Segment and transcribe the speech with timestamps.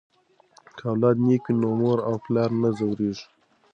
[0.77, 3.25] که اولاد نیک وي نو مور او پلار نه ځورېږي.